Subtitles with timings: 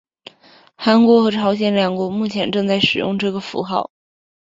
[0.73, 3.91] 韩国和朝鲜两国目前正在使用这个符号。